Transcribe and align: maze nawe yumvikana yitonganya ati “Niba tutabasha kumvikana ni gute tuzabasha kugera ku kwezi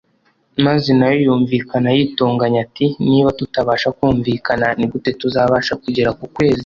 maze 0.65 0.89
nawe 0.97 1.15
yumvikana 1.25 1.87
yitonganya 1.97 2.59
ati 2.65 2.85
“Niba 3.07 3.29
tutabasha 3.39 3.87
kumvikana 3.97 4.65
ni 4.79 4.85
gute 4.91 5.11
tuzabasha 5.21 5.73
kugera 5.83 6.09
ku 6.19 6.25
kwezi 6.35 6.59